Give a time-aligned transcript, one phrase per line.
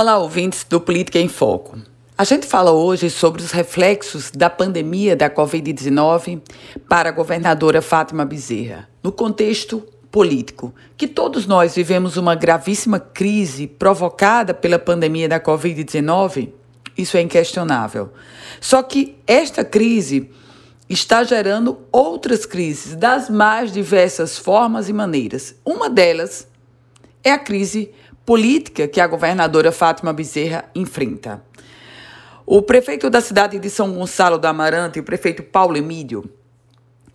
[0.00, 1.76] Olá, ouvintes do Política em Foco.
[2.16, 6.40] A gente fala hoje sobre os reflexos da pandemia da Covid-19
[6.88, 13.66] para a governadora Fátima Bezerra, no contexto político, que todos nós vivemos uma gravíssima crise
[13.66, 16.52] provocada pela pandemia da Covid-19,
[16.96, 18.12] isso é inquestionável.
[18.60, 20.30] Só que esta crise
[20.88, 25.56] está gerando outras crises das mais diversas formas e maneiras.
[25.64, 26.46] Uma delas
[27.24, 27.90] é a crise
[28.28, 31.42] política que a governadora Fátima Bezerra enfrenta.
[32.44, 36.30] O prefeito da cidade de São Gonçalo do Amarante, o prefeito Paulo Emílio,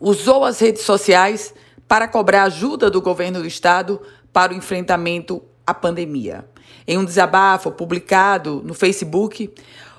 [0.00, 1.52] usou as redes sociais
[1.86, 4.00] para cobrar ajuda do governo do estado
[4.32, 6.46] para o enfrentamento à pandemia.
[6.88, 9.52] Em um desabafo publicado no Facebook,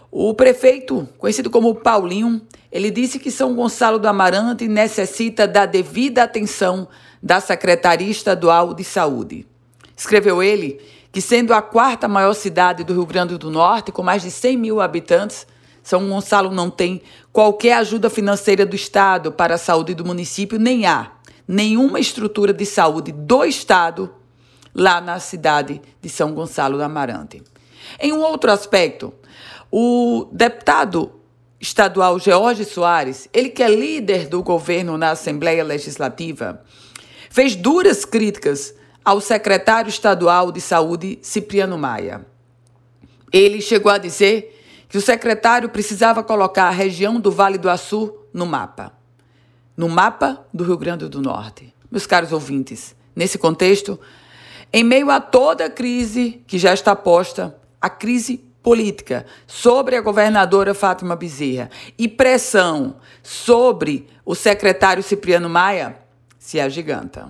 [0.10, 6.24] o prefeito, conhecido como Paulinho, ele disse que São Gonçalo do Amarante necessita da devida
[6.24, 6.88] atenção
[7.22, 9.46] da Secretaria Estadual de Saúde.
[9.96, 10.82] Escreveu ele
[11.12, 14.58] que, sendo a quarta maior cidade do Rio Grande do Norte, com mais de 100
[14.58, 15.48] mil habitantes,
[15.82, 20.86] São Gonçalo não tem qualquer ajuda financeira do Estado para a saúde do município, nem
[20.86, 21.12] há
[21.48, 24.14] nenhuma estrutura de saúde do Estado
[24.74, 27.42] lá na cidade de São Gonçalo do Amarante.
[28.00, 29.14] Em um outro aspecto,
[29.72, 31.12] o deputado
[31.62, 36.62] estadual George Soares, ele que é líder do governo na Assembleia Legislativa,
[37.30, 38.74] fez duras críticas
[39.06, 42.26] ao secretário estadual de Saúde, Cipriano Maia.
[43.32, 48.18] Ele chegou a dizer que o secretário precisava colocar a região do Vale do Açu
[48.34, 48.94] no mapa.
[49.78, 51.72] No mapa do Rio Grande do Norte.
[51.92, 54.00] Meus caros ouvintes, nesse contexto,
[54.74, 60.02] em meio a toda a crise que já está posta, a crise política sobre a
[60.02, 65.98] governadora Fátima Bezerra e pressão sobre o secretário Cipriano Maia
[66.40, 67.30] se agiganta.